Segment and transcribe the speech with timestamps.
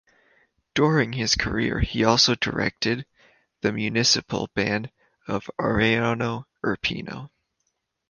[0.73, 3.05] During his career he also directed
[3.61, 4.89] the municipal band
[5.27, 7.29] of Ariano Irpino.